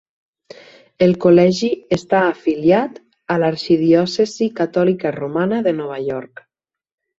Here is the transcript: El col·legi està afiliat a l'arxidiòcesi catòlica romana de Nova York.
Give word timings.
El 1.07 1.11
col·legi 1.25 1.69
està 1.97 2.21
afiliat 2.29 2.97
a 3.35 3.37
l'arxidiòcesi 3.45 4.49
catòlica 4.63 5.15
romana 5.21 5.63
de 5.71 5.79
Nova 5.85 6.03
York. 6.11 6.47